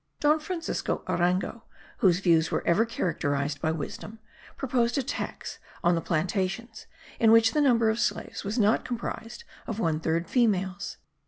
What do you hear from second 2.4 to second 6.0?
were ever characterized by wisdom, proposed a tax on